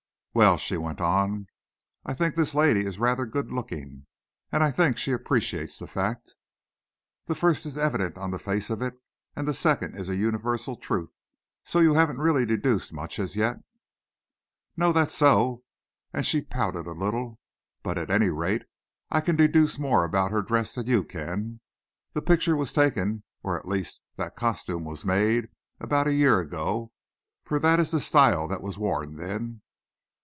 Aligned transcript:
"Well," 0.33 0.55
she 0.57 0.77
went 0.77 1.01
on, 1.01 1.47
"I 2.05 2.13
think 2.13 2.35
this 2.35 2.55
lady 2.55 2.85
is 2.85 2.97
rather 2.99 3.25
good 3.25 3.51
looking, 3.51 4.05
and 4.49 4.63
I 4.63 4.71
think 4.71 4.97
she 4.97 5.11
appreciates 5.11 5.77
the 5.77 5.87
fact." 5.87 6.35
"The 7.25 7.35
first 7.35 7.65
is 7.65 7.77
evident 7.77 8.17
on 8.17 8.31
the 8.31 8.39
face 8.39 8.69
of 8.69 8.81
it, 8.81 8.93
and 9.35 9.45
the 9.45 9.53
second 9.53 9.93
is 9.93 10.07
a 10.07 10.15
universal 10.15 10.77
truth, 10.77 11.13
so 11.65 11.79
you 11.79 11.95
haven't 11.95 12.19
really 12.21 12.45
deduced 12.45 12.93
much 12.93 13.19
as 13.19 13.35
yet." 13.35 13.57
"No, 14.77 14.93
that's 14.93 15.13
so," 15.13 15.63
and 16.13 16.25
she 16.25 16.41
pouted 16.41 16.87
a 16.87 16.93
little. 16.93 17.37
"But 17.83 17.97
at 17.97 18.09
any 18.09 18.29
rate, 18.29 18.63
I 19.09 19.19
can 19.19 19.35
deduce 19.35 19.77
more 19.77 20.05
about 20.05 20.31
her 20.31 20.41
dress 20.41 20.75
than 20.75 20.87
you 20.87 21.03
can. 21.03 21.59
The 22.13 22.21
picture 22.21 22.55
was 22.55 22.71
taken, 22.71 23.23
or 23.43 23.59
at 23.59 23.67
least 23.67 23.99
that 24.15 24.37
costume 24.37 24.85
was 24.85 25.03
made, 25.03 25.49
about 25.81 26.07
a 26.07 26.13
year 26.13 26.39
ago, 26.39 26.93
for 27.43 27.59
that 27.59 27.81
is 27.81 27.91
the 27.91 27.99
style 27.99 28.47
that 28.47 28.61
was 28.63 28.77
worn 28.77 29.17
then." 29.17 29.59